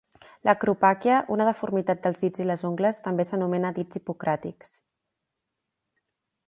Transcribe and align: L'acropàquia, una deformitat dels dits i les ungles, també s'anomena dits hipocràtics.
L'acropàquia, 0.47 1.17
una 1.35 1.45
deformitat 1.49 2.01
dels 2.07 2.23
dits 2.23 2.43
i 2.45 2.47
les 2.53 2.65
ungles, 2.71 3.01
també 3.09 3.27
s'anomena 3.33 3.73
dits 3.77 4.01
hipocràtics. 4.01 4.77